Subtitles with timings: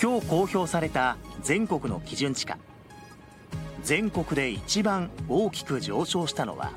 [0.00, 2.58] 今日公表された全国の基準地価。
[3.82, 6.72] 全国で一番大きく上昇したのは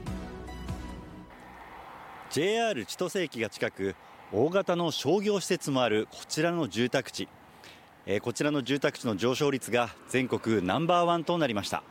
[2.30, 3.96] JR 千歳駅が近く
[4.32, 7.28] 大型の商業施設もあるこちらの住宅地。
[8.22, 11.84] こちらの住宅地の上昇率が全国ナンバーワンとなりました。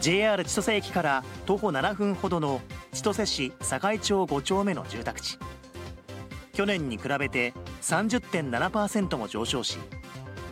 [0.00, 5.38] JR 千歳駅から徒歩7分ほどの千歳市堺町5丁目の住宅地。
[6.54, 7.52] 去年に比べて
[7.82, 9.78] 30.7%も上昇し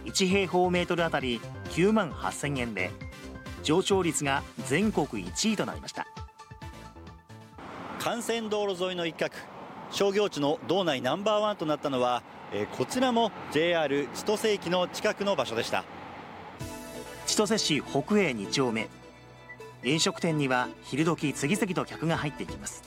[0.05, 1.41] 1平方メートルあたり
[1.71, 2.91] 9万8000円で
[3.63, 6.07] 上昇率が全国1位となりました。
[8.05, 9.35] 幹線道路沿いの一角
[9.91, 12.23] 商業地の道内ナンバーワンとなったのは、
[12.53, 15.85] えこちらも JR 千歳駅の近くの場所でした。
[17.27, 18.89] 千歳市北栄2丁目。
[19.85, 22.83] 飲食店には昼時次々と客が入っていきます。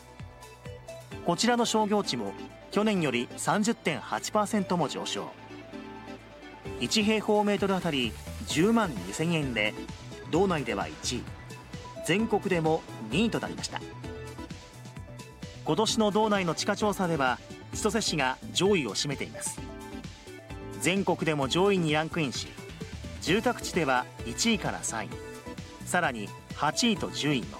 [1.25, 2.33] こちらの商業地も
[2.71, 5.29] 去年より30.8%も上昇。
[6.79, 8.11] 1平方メートルあたり
[8.47, 9.73] 10万2000円で
[10.31, 11.23] 道内では1位
[12.05, 13.81] 全国でも2位となりました。
[15.65, 17.39] 今年の道内の地価調査では
[17.73, 19.59] 千歳市が上位を占めています。
[20.79, 22.47] 全国でも上位にランクインし
[23.21, 25.09] 住宅地では1位から3位
[25.85, 27.57] さらに8位と10位も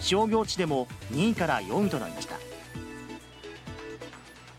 [0.00, 2.43] 商業地でも2位から4位となりました。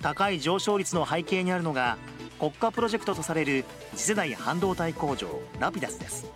[0.05, 1.97] 高い上昇率の背景にあるのが
[2.37, 5.27] 国家プロジェクトとされる次世代半導体工場
[5.59, 6.31] ラピダスです。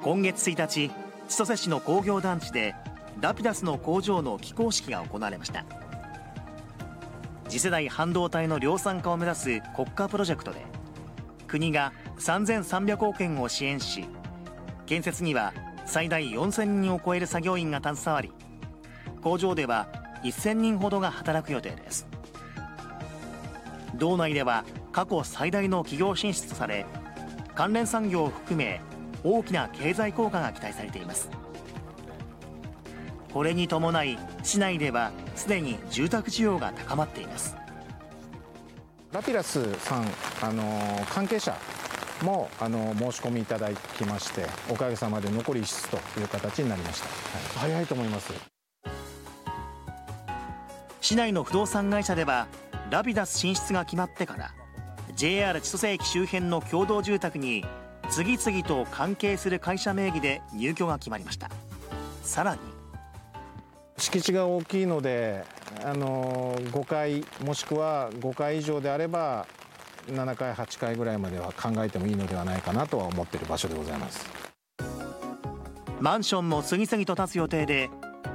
[0.00, 0.92] 今月1日
[1.26, 2.76] 千歳市の工業団地で
[3.20, 5.64] ラピダスの工場の起工式が行われました。
[7.48, 10.64] 次世代半導体の量産化を目指す国家プロジェクトで
[11.48, 14.04] 国が3300億円を支援し
[14.86, 15.52] 建設には
[15.86, 18.32] 最大4000人を超える作業員が携わり
[19.22, 19.88] 工場では
[20.22, 22.06] 1000人ほどが働く予定です。
[23.94, 26.84] 道内では過去最大の企業進出とされ
[27.54, 28.80] 関連産業を含め
[29.22, 31.30] 大きな経済効果が期待されています。
[33.32, 37.56] これに伴い市内ではすでに住宅需要が高まっています。
[39.12, 40.06] ラピラスさん、
[40.42, 40.62] あの
[41.08, 41.56] 関係者
[42.24, 47.06] もあの申し込みいただきましておかげさまで残り1室という形になりました、
[47.60, 48.32] はい、早いと思います。
[51.00, 52.48] 市内の不動産会社では
[52.90, 54.54] ラピダス進出が決まってから
[55.14, 57.64] JR 千歳駅周辺の共同住宅に
[58.08, 61.50] 次々と関係する会社名義で入居が決まりました。
[62.22, 62.60] さらに
[63.98, 65.44] 敷地が大きいので
[65.84, 69.46] あの5階もしくは5階以上であれば
[70.08, 74.28] 7階8階ぐらいまでは考えてもいいのではないかなとは思っている場所でございます。
[76.00, 77.88] マンションも次々と建つ予定で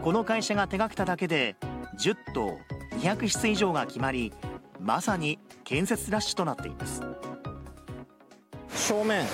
[0.04, 1.56] この会社が手がけただけで
[2.00, 2.58] 10棟
[3.02, 4.34] 200室以上が決まり
[4.80, 7.02] まさに建設ラッシュとなっています。
[8.70, 9.26] 正面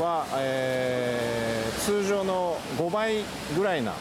[0.00, 3.22] は、えー、通常の5倍
[3.56, 3.92] ぐらいな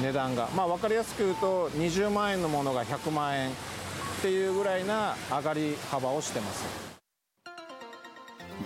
[0.00, 3.52] 値段が、まあ、分かりやすく言うと20万円のものが100万円っ
[4.22, 6.89] ていうぐらいな上がり幅をしてます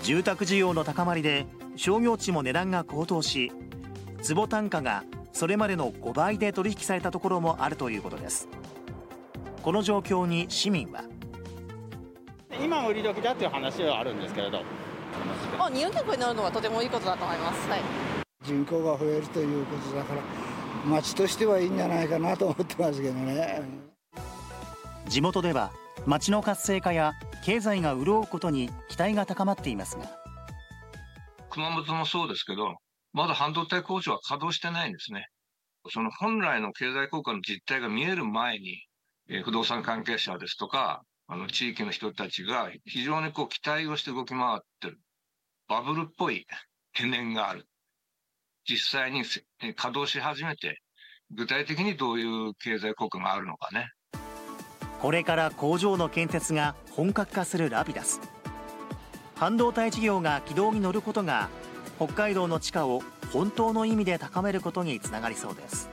[0.02, 1.46] 住宅需要の高まりで
[1.76, 3.52] 商業地も値段が高騰し
[4.22, 8.48] 坪単価がそれまでの5倍で取引されたところもあるということです。
[9.62, 11.02] この状況に市民は。
[12.62, 14.62] 今売り時だっていう話はあるんですけれど。
[15.58, 17.80] あ入居客になるのはとてもいいことだと思います、はい、
[18.44, 20.20] 人口が増えるということだから
[20.86, 23.62] 町としてはいいんじゃないかなと思ってますけどね。
[25.06, 25.70] 地元では
[26.06, 27.12] 町の活性化や
[27.44, 30.10] 経済が潤うことに期待が高まっていますが。
[31.50, 32.74] 熊本もそうですけど
[33.12, 35.28] まだ半導体工場は稼働してないんですね。
[35.90, 38.82] その本来の経済効果の実態が見える前に、
[39.28, 44.98] えー、不動産関係者ですとかあの地域の人たちが非常にこう期待をして動き回ってる。
[45.68, 46.46] バブルっぽい
[46.94, 47.66] 懸念がある。
[48.66, 50.80] 実際に稼働し始めて、
[51.30, 53.88] 具体的にどういう経済効果があるのかね。
[55.04, 58.22] これから工場の建設が本格化するラピダス。
[59.34, 61.50] 半導体事業が軌道に乗ることが、
[61.98, 65.90] 北海道の地価を本当の意味で高めることにつながりそうです。